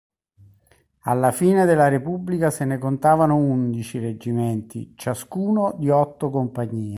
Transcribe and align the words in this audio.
Alla 1.01 1.31
fine 1.31 1.63
della 1.65 1.87
Repubblica 1.87 2.49
se 2.49 2.65
ne 2.65 2.79
contavano 2.79 3.35
undici 3.35 3.99
reggimenti, 3.99 4.93
ciascuno 4.95 5.75
di 5.77 5.91
otto 5.91 6.31
compagnie. 6.31 6.89